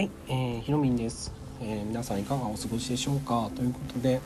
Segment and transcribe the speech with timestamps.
[0.00, 3.50] はい、えー、ひろみんです、えー、皆さんいかがお過ごしでしょうか？
[3.54, 4.18] ということで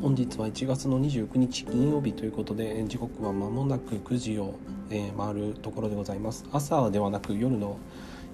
[0.00, 4.54] 本日は1月の29日金曜日ということで時刻は間もなく9時を、
[4.88, 6.46] えー、回るところでございます。
[6.50, 7.76] 朝ではなく夜の、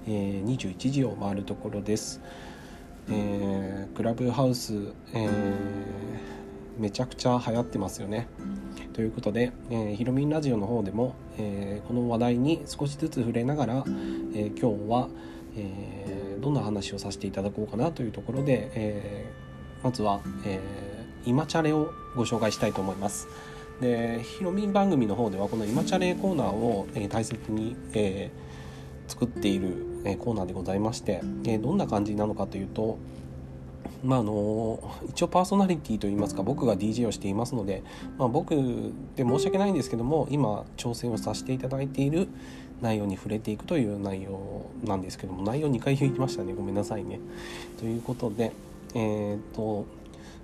[0.07, 2.21] えー、21時を回るところです、
[3.09, 5.29] えー、クラブハウス、えー、
[6.79, 8.29] めちゃくちゃ流行ってますよね。
[8.93, 13.83] ということで、えー、ひろみんラジオの方でも、えー、この話題に少しずつ触れながら、
[14.33, 15.09] えー、今日は、
[15.57, 23.27] えー、どんな話をさせていただこうかなというところで、えー、まずは、えー、今チャレをご紹介したいと思います。
[23.81, 32.97] でヒロミン番組の方ではこの今チャレコーナーを、えー、大切に、えー、作っている、えー、コーナーでございまして、えー、どんな感じなのかというと
[34.03, 37.83] まあ、あの一応パーソナリティといいますか僕が DJ をしていますので、
[38.17, 38.55] まあ、僕
[39.15, 42.27] で申し訳ないんですけども今挑戦をさせていただいている
[42.81, 47.19] 内容に触れていくという内容なんですけども内容2回言いましたねごめんなさいね。
[47.79, 48.51] ということで
[48.93, 49.85] えっ、と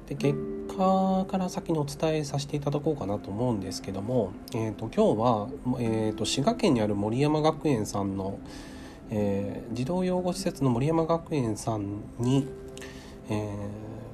[0.07, 0.37] で結
[0.77, 8.37] 果から先にお伝えさせていただこうかなと思うんですけども、えーと、今日は、えーと、滋賀県にある森山学園さんの、
[9.09, 12.47] えー、児童養護施設の森山学園さんに、
[13.31, 13.33] え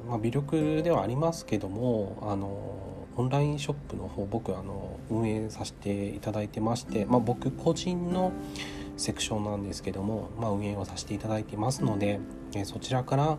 [0.05, 8.31] ー、まあ、微力ではありますけどもあのオンラインショップの方僕あの運営させていただいてまして、まあ、僕個人の
[8.95, 12.19] セクションなんですけども、まあ、運営をさせていただいてますので、
[12.53, 13.37] えー、そちらから、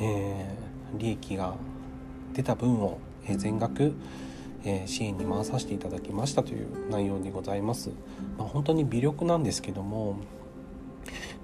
[0.00, 1.54] えー、利益が
[2.34, 3.94] 出た分を、えー、全額、
[4.64, 7.90] え支援に回させていただきましたという内容でございます。
[8.36, 10.18] まあ、本当に微力なんですけども、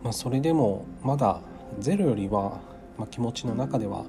[0.03, 1.41] まあ、それでもまだ
[1.79, 2.61] ゼロよりは
[2.99, 4.05] まあ、気持ちの中では、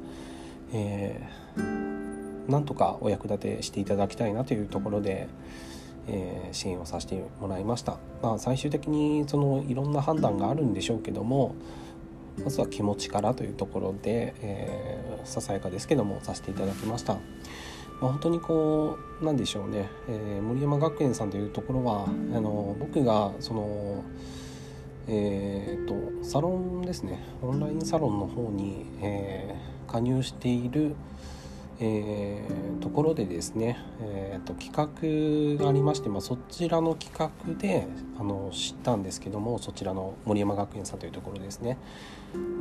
[0.74, 5.28] えー、なんとかお役立てしていただきたいなというところで、
[6.08, 11.56] えー、支援をさせてもらいました、まあ、最終的にそのいろんな判断があるんでしょうけども
[12.44, 17.14] まずは気持ちからというところで、えー、ささやかですけどもさせていただきました。
[18.02, 24.04] まあ、本当にこうなんでしょうね、えー、森山学園さんというところはあの僕がその
[25.08, 27.20] えーと、サロンですね。
[27.42, 30.96] オンラインサロンの方に、えー、加入している、
[31.80, 34.72] えー、ところでですね、えーと、企
[35.58, 37.86] 画がありまして、まあ、そちらの企画で
[38.18, 41.78] あの知ったんですけどもそちらの森山学園さんというところですね。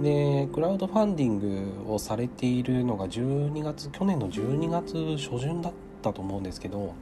[0.03, 5.73] でクラウドファンディングをされているのが12月去年の12月初旬だっ
[6.03, 6.95] たと思うんですけど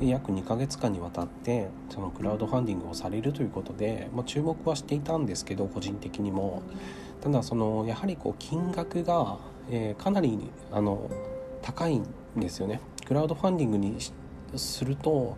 [0.00, 6.62] 約2ヶ月間にわたってそのクラウドファンディングをされるということで、まあ、注目はしていたんですけど個人的にも
[7.20, 9.38] ただそのやはりこう金額が、
[9.70, 10.38] えー、かなり
[10.72, 11.10] あの
[11.62, 12.06] 高いん
[12.36, 13.96] ですよねクラウドファンディングに
[14.56, 15.36] すると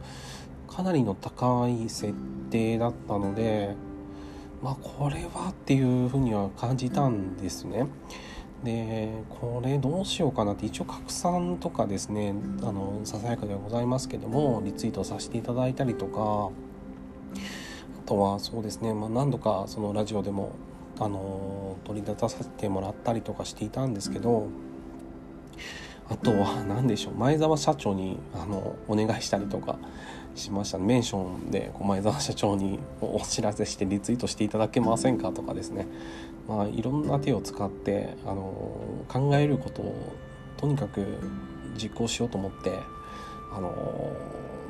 [0.68, 2.12] かなりの高い設
[2.50, 3.74] 定だったので
[4.62, 7.86] まあこれはっていうふうには感じたんですね。
[8.66, 16.50] でこれどうしようかなって一応拡散とかですねあのささやかではございますけどもリツイートさせていただいたりとか
[17.96, 20.56] あとはそうですね、まあ、何度かそのラジオでも
[20.98, 24.48] あの取り立たさせてもらったりとかしていたんですけど
[26.08, 29.78] あとは何でしょう前澤社長にあのお願いしたりとか
[30.34, 30.78] しました。
[30.78, 35.86] ねメンションで前澤社長にお知らせしてリツイートしていただけませんかとかですね。
[36.48, 38.52] まあいろんな手を使ってあの
[39.08, 40.12] 考えることを
[40.56, 41.04] とにかく
[41.76, 42.78] 実行しようと思って
[43.52, 44.12] あの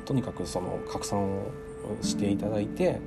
[0.05, 1.51] とにかくその拡散を
[2.01, 2.99] していただいて、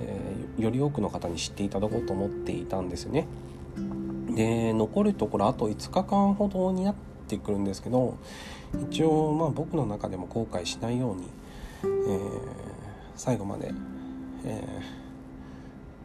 [0.00, 3.26] えー、より多くの方に知っていただこうと思っていたんですよね。
[4.34, 6.94] で残るところあと5日間ほどになっ
[7.28, 8.18] てくるんですけど
[8.90, 11.28] 一応まあ僕の中でも後悔しないように
[11.84, 12.30] えー、
[13.16, 13.72] 最後まで、
[14.44, 14.64] え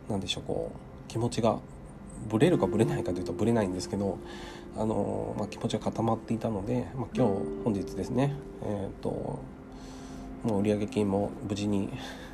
[0.09, 1.59] ー、でしょうこう気持ちが
[2.27, 4.17] ブレるかブレないかというとブレないんですけど、
[4.77, 9.39] あのまあ、気持ちが固まっていたので、まあ、今日本日ですね、えーと、
[10.43, 11.89] もう売上金も無事に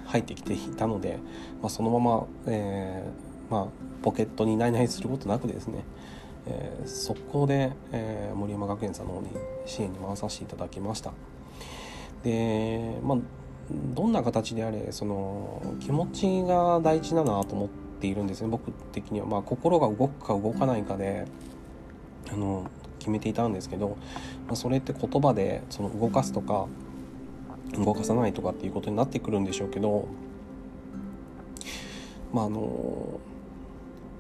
[0.06, 1.20] 入ってきていたので、
[1.62, 3.68] まあ、そのまま、えーまあ、
[4.02, 5.84] ポケットにないないすることなくですね、
[6.48, 9.30] えー、速攻で、えー、森山学園さんの方に
[9.66, 11.12] 支援に回させていただきました。
[12.24, 13.18] でまあ
[13.96, 18.48] どんな形であれその気持ちが大事だなと思ってっているんですね。
[18.48, 21.26] 僕的には、まあ、心が動くか動かないかで
[22.32, 22.70] あの
[23.00, 23.98] 決めていたんですけど、
[24.48, 26.68] まあ、それって言葉でその動かすとか
[27.74, 30.08] 動かさないとかっていうことになってくるんでしょうけど
[32.34, 33.20] まああの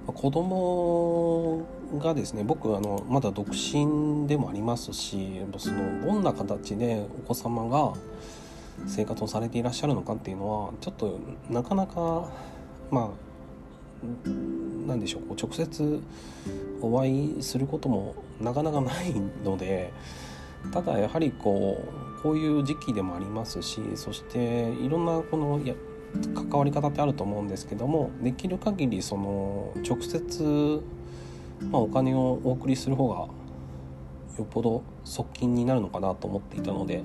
[0.07, 1.65] 子供
[1.97, 7.93] がですね僕あのまだ独身でもありますしそのどんな形でお子様が
[8.85, 11.19] 生活をされていらっしゃるのかっていうのはちょっと
[11.49, 12.29] なかなか
[12.91, 13.24] まあ
[14.87, 15.99] 何でしょうこう直接
[16.81, 19.13] お会いすることもなかなかない
[19.43, 19.91] ので
[20.71, 21.83] ただやはりこ
[22.19, 25.75] うこういう時期でもありますしそしていろんなこのや
[26.33, 30.81] 関わり方ってあると思うんですけどもできる限りその直接、
[31.71, 37.03] まあ、お金をお送りする方がよっぽど側近になるのかなと思っていたので。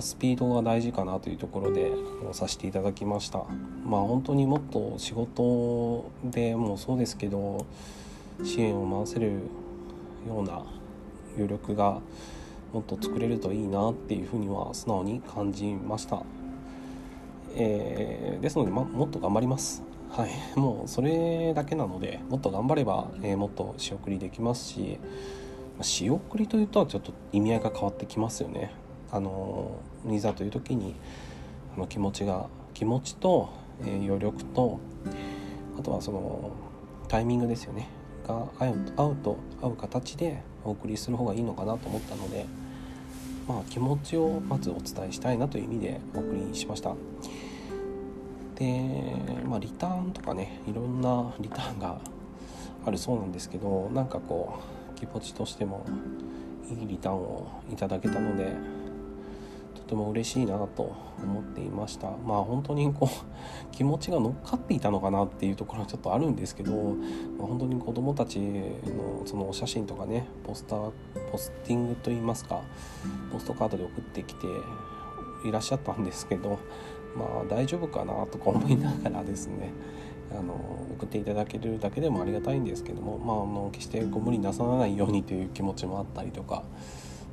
[0.00, 1.92] スピードが大事かなというところで
[2.32, 3.44] させていただきました。
[3.84, 7.66] まあ本当にもっと仕事でもそうですけど
[8.42, 9.32] 支援を回せる
[10.26, 10.64] ような
[11.36, 12.00] 余力が
[12.72, 16.22] もっと作れるといいなっていうふうには素直に感じました、
[17.54, 19.82] えー、ですので、ま、もっと頑張ります。
[20.10, 20.30] はい。
[20.58, 24.98] もうそれだけなのでもっと頑張れば、えー、もっと仕送りできますし
[25.80, 28.72] 仕送りというとはちょっと意味合いが変わってきますよね。
[29.12, 29.76] あの
[30.10, 30.96] いざという時に
[31.76, 33.50] あの気持ちが気持ちと、
[33.82, 34.80] えー、余力と
[35.78, 36.50] あとはその
[37.08, 37.88] タイミングですよね。
[38.26, 42.46] が合う合うと合う形でお送りする方がいいのかなと思ったので、
[43.48, 46.94] まあ、気持ちをまずお伝えしたいなという意味でお送りしました。
[48.54, 52.00] で、まあ、リターンとかねいろんなリターンが
[52.84, 54.60] あるそうなんですけどなんかこ
[54.94, 55.84] う気持ちとしても
[56.70, 58.52] いいリターンをいただけたので
[59.82, 62.10] とても嬉しいなと思っていました。
[62.24, 63.08] まあ本当にこう
[63.72, 70.90] 気持ちが乗っかっていたのかなっていうところはちょっとあるんですけど、まあ、本当に子どもたちのそのお写真とかねポスター
[71.30, 72.62] ポスティングといいますか
[73.32, 74.46] ポストカードで送ってきて
[75.44, 76.58] いらっしゃったんですけど
[77.16, 79.72] まあ大丈夫かなとか思いながらですね
[80.30, 80.54] あの
[80.96, 86.62] 送っていただけるだけでもありがたいんですけども、まあ、あの決してご無理なさらないようにという気持ちもあったりとか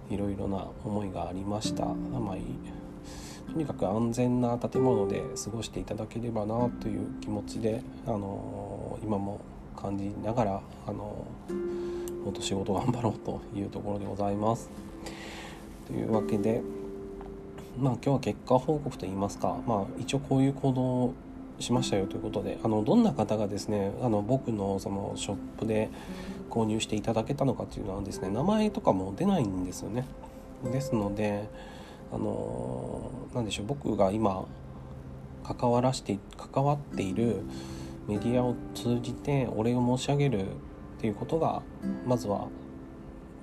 [0.10, 1.86] いろいろな思いがありました。
[1.86, 2.38] まあ
[3.52, 9.42] とにかく安全な建物で過ごしていただければなという気持ちで、あの今も
[9.76, 11.26] 感じながら、あの
[12.24, 14.70] もっと仕事頑張ろうというところでございます。
[15.88, 16.62] というわけで、
[17.80, 21.14] まあ、今日は結果報告といいますか、まあ、一応こういう行動を
[21.60, 25.90] しましたよということであのどんな方がですねあの僕のそのショップで
[26.50, 30.06] 購入していただけたのかっていうのはですね名前とかも出ないんですよね。
[30.64, 31.48] ですので
[32.12, 34.46] あの何でしょう僕が今
[35.44, 37.42] 関わらして関わっている
[38.08, 40.46] メディアを通じてお礼を申し上げるっ
[41.00, 41.62] ていうことが
[42.06, 42.48] まずは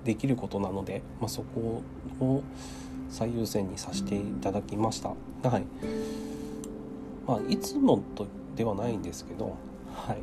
[0.03, 1.83] できることなので、まあ、そこ
[2.19, 2.43] を
[3.09, 5.09] 最優先にさせていただきました。
[5.09, 5.63] はい。
[7.25, 9.55] まあ、いつもとではないんですけど、
[9.93, 10.17] はい。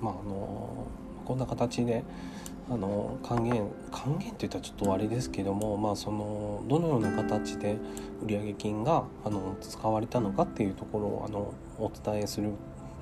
[0.00, 0.86] まあ、あの
[1.26, 2.04] こんな形で
[2.68, 7.76] あの還元還元といったらちょっとあれですけども、まあ、そのどのような形で
[8.24, 12.50] 売上金があの使われたのかっていうところをあのお伝えする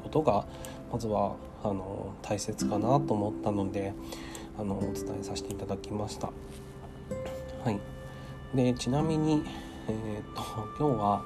[0.02, 0.46] ことが
[0.92, 3.94] まずはあの大切かなと思ったので
[4.58, 6.30] あのお伝えさせていただきました。
[7.64, 7.80] はい、
[8.54, 9.42] でちなみに、
[9.88, 10.42] えー、っと
[10.78, 11.24] 今日は、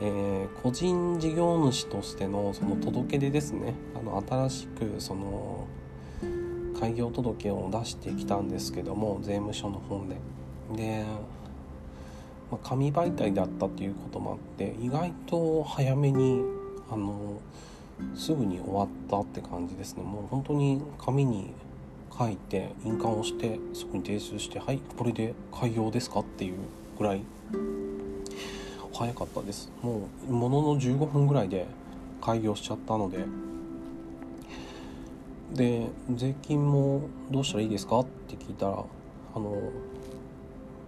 [0.00, 5.66] えー、個人事業主としてのその届け出ですねあの新しくその
[6.78, 10.16] 開業届を出してきたんですけども税務署の本で
[10.76, 11.04] で、
[12.50, 16.42] まあ、紙媒体だったっていうこともあって意外と早めに
[16.90, 17.40] あの
[18.14, 21.54] すぐに終わったって感じですねもう本当に紙に
[22.16, 26.54] 書いて印鑑をしてそこに提出して「はいこれで開業ですか?」っていう
[26.98, 27.22] ぐらい
[28.92, 31.66] 早かったですもうものの15分ぐらいで
[32.20, 33.18] 開業しちゃったので
[35.54, 38.00] で税金もどうしたらいいですか？
[38.00, 38.72] って聞いたら
[39.34, 39.56] あの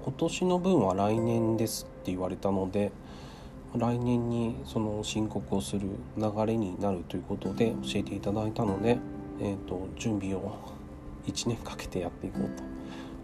[0.05, 2.91] 今年の分は来年ですって言われたので
[3.75, 8.97] 来年にその申告をする流れになるということで教えていただいたので、
[9.41, 10.57] えーと、準備を
[11.27, 12.63] 1年かけてやっていこうと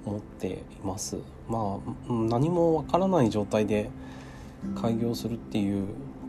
[0.04, 1.16] 思っています。
[1.48, 3.88] まあ何もわからない状態で
[4.80, 5.86] 開業するっていう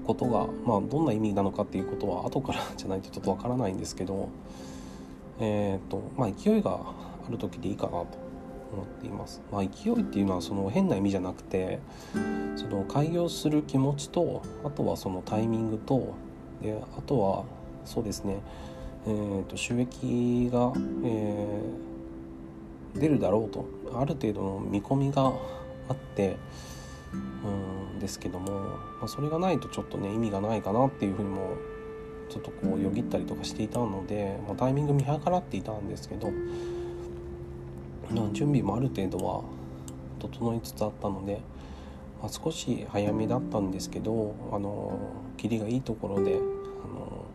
[0.08, 4.30] ことが、まあ、どんな意味なのかっていうことは後からじゃないとちょっとわからないんですけど
[5.40, 8.08] えーとまあ、勢いがある時でいいかなと
[8.74, 9.42] 思っています。
[9.52, 11.80] まあ、勢いっていうのはその変な意味じゃなくて
[12.56, 16.14] その開業する気持ちとあとはそのタイミングと
[16.62, 17.44] であとは
[17.86, 18.38] そうですね、
[19.08, 20.74] えー、と収益が、
[21.04, 25.32] えー、出るだろうとある程度の見込みが
[25.90, 26.38] あって
[27.14, 31.52] うんですけども、まあ、それがないとちょっとね意味がないかなっていうふうにも
[32.30, 36.32] ちょっとこうよぎったりとかしていたので、まあ、タイミング見計らっていたんですけど、
[38.34, 39.44] 準備もある程度は
[40.20, 41.42] 整いつつあったので、
[42.22, 44.98] まあ、少し早めだったんですけどあの
[45.38, 47.26] 切りがいいところであの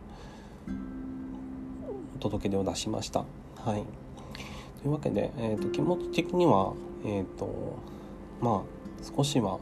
[2.19, 3.25] 届け出を出しました。
[3.55, 3.83] はい、
[4.81, 6.73] というわけで、えーと、気持ち的には、
[7.05, 7.77] えーと
[8.41, 9.59] まあ、少しは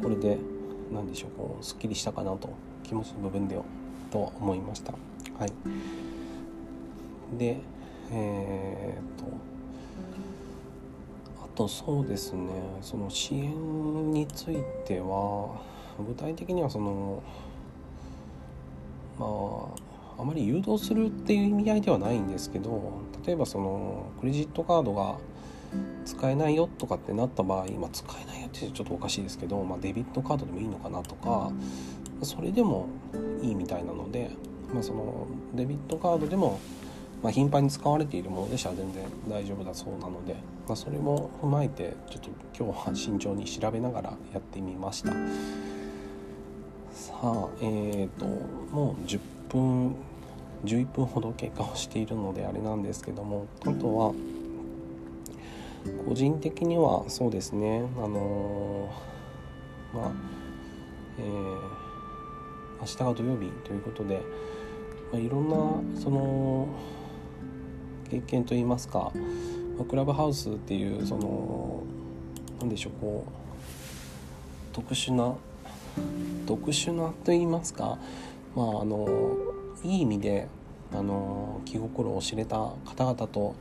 [0.00, 0.38] これで
[0.92, 2.50] 何でしょうこうすっきりしたかなと
[2.84, 3.64] 気持ちの部分では
[4.12, 4.92] と思いました。
[4.92, 5.52] はい、
[7.38, 7.56] で
[8.10, 9.24] えっ、と
[11.42, 12.50] あとそうですね
[12.82, 15.60] その支援については
[16.06, 17.22] 具体的にはその
[19.18, 19.26] ま
[20.18, 25.16] ああまり誘導するっていう意味合いではないんですけど例えばそのクレジットカードが
[26.04, 31.50] 使えないよとかってなった場合、まあ、使えないよってちょっとおかしいですけど、まあ、デビットカードでもいいのかなとか
[32.24, 32.88] それでも
[33.42, 34.30] いいみたいなので、
[34.72, 36.60] まあ、そのデビットカードでも、
[37.22, 40.34] まあ、頻繁に使われているものでしたら全然大丈夫だそうなので、
[40.66, 42.30] まあ、それも踏まえてちょっと
[42.64, 45.12] 今日は慎重に調べながらやってみました。
[46.92, 49.94] さあえっ、ー、ともう10分
[50.64, 54.14] 11分ほど経過をしているのであれなんですけどもあとは
[56.06, 60.12] 個人的にはそうですねあのー、まあ
[61.18, 61.81] えー、
[62.82, 64.20] 明日が土曜日ということで、
[65.12, 65.48] まあ、いろん
[65.94, 66.66] なその
[68.10, 69.12] 経験といいますか、
[69.78, 71.84] まあ、クラブハウスっていうその
[72.58, 75.36] 何でしょうこう特殊な
[76.44, 77.98] 特殊なと言いますか
[78.56, 79.36] まああの
[79.84, 80.48] いい意味で
[80.92, 83.54] あの気心を知れた方々と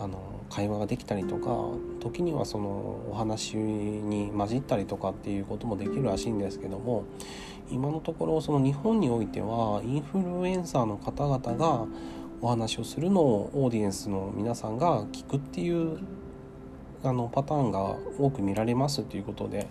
[0.00, 0.18] あの
[0.50, 1.68] 会話ができたりとか
[2.00, 2.68] 時にはその
[3.10, 7.04] お話に混じったりとかっていうこともできるらしいんですけども
[7.70, 11.86] 今のところその日本においてはインフルエンサーの方々が
[12.40, 15.98] お話をするのをオーディエンスの皆さんが聞くっていう
[17.04, 19.68] あのパターンが多く見られますということで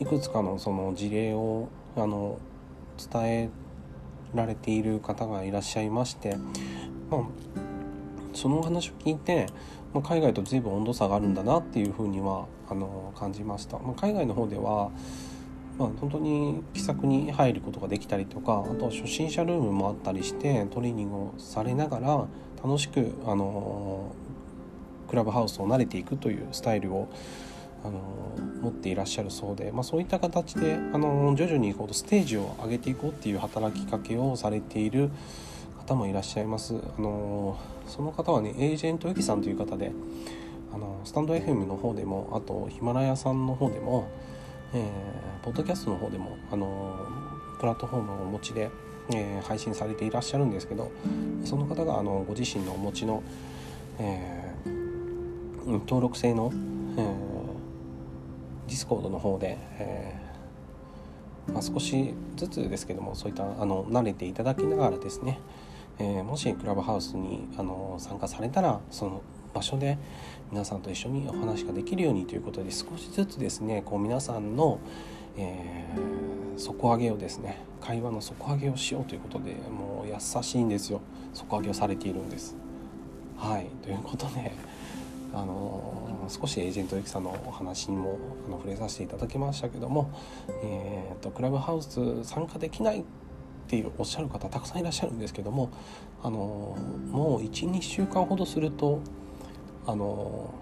[0.00, 2.38] いくつかのその事例をあの
[3.12, 3.50] 伝え
[4.34, 6.36] られている方がいらっしゃいまして、
[7.10, 7.20] まあ、
[8.34, 9.46] そのお話を聞いて、
[9.92, 13.78] まあ、海外と随分温度差があるんだなっていうふうにはあの感じました。
[13.78, 14.90] まあ、海外の方では
[15.80, 22.26] まあ、本当に気さくに入ることができたりとかあとは初心者ルームもあったりしてトレーニングをされながら
[22.62, 24.14] 楽しくあの
[25.08, 27.08] クラブハウスを慣れていくというスタイルを
[27.82, 27.98] あの
[28.60, 35.10] 持っていらっしゃるそうで、まあ、そういった形であの徐々にこうステージを上げていこうっていう働きかけをされている
[35.90, 36.74] 方もいらっしゃいます。
[36.74, 39.90] あのその方はねエージェントゆきさんという方で
[40.72, 44.08] あのスタンド FM の方でもあとヒマラヤさんの方でも、
[44.72, 46.94] えー、ポッドキャストの方でもあの
[47.58, 48.70] プラットフォームをお持ちで、
[49.12, 50.92] えー、配信されていらっしゃるんですけど
[51.44, 53.24] その方があのご自身のお持ちの、
[53.98, 56.52] えー、登録制の、
[56.96, 57.30] えー
[58.70, 65.40] Discord の方で、えー、まあ、少しずつですけどもそういったあの慣れていただきながらですね、
[66.00, 69.98] えー、もしクラブハウスにあの参加されたらその場所で
[70.50, 74.80] 皆さんと一緒にお話ができるようにということで少しずつですねこう皆さんの、
[75.36, 81.02] えー、底上げをですね会話の底上げをしようということでもう優しいんですよ
[81.34, 82.56] 底上げをされているんです。
[83.36, 84.52] はいということで
[85.32, 90.10] あの少しエージェントゆきさんのお話にもあの触れさせていただきましたけども、
[90.62, 93.04] えーと、クラブハウス参加できない
[93.70, 95.70] っていうおっしゃる方たくさんいらっしゃるんですけども
[96.24, 96.76] あの
[97.12, 98.98] もう12週間ほどすると
[99.86, 100.52] あの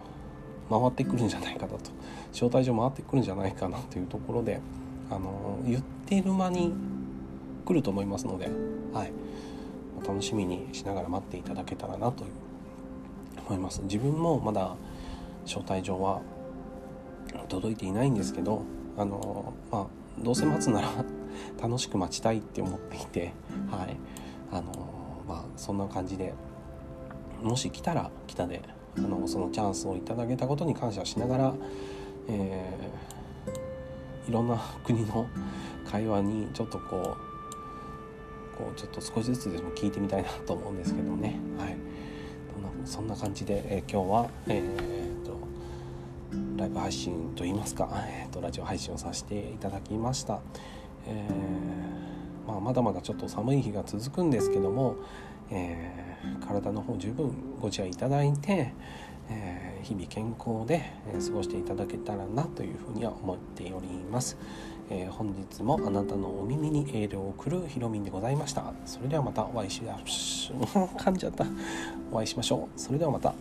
[0.68, 1.90] 回ってくるんじゃないかなと。
[2.34, 4.60] 招待状回ってくるんじゃないかなというところで
[5.10, 6.74] あの言っている間に
[7.64, 8.50] 来ると思いますので、
[8.92, 9.12] はい、
[10.06, 12.30] 楽しみにしながら待っていただけたらなという
[13.48, 13.80] 思います。
[13.84, 14.74] 自分もまだ
[15.46, 16.20] 招待状は
[17.48, 18.64] 届いていないんですけど
[18.98, 19.86] あのまあ
[20.22, 21.17] どうせ待つなら
[21.60, 23.32] 楽しく待ちたいって思っていて
[23.70, 23.96] はい。
[24.50, 26.32] あのまあそんな感じで
[27.42, 28.62] もし来たら来たで
[28.96, 31.54] あのそのチャンスをいただけたことに感謝しながら、
[32.28, 35.28] えー、いろんな国の
[35.88, 37.16] 会話にちょっとこ
[38.56, 41.38] うこうちょっと少しずつでも聞いてみたいなと思うんですけどね。
[41.58, 41.76] はい。
[42.88, 45.38] そんな感じで、えー、今日は、えーと、
[46.56, 50.40] ライブ配信といいますか、えーと、ラジオ配信をさせていただきました、
[51.06, 54.96] えー、まあ、まだまだちょっと寒い日が続くんですけども、
[55.50, 58.72] えー、体の方十分ご自愛いただいて、
[59.30, 64.36] え日々健康で、過ごしていただけたらなというふうには思っております。
[64.90, 68.72] え、本日もあなたのお耳にエールを送るひろみんでございました。
[68.86, 70.62] それではまたお会いしましょう。
[70.98, 71.44] 噛んじゃった。
[72.10, 72.80] お会いしましょう。
[72.80, 73.34] それではまた。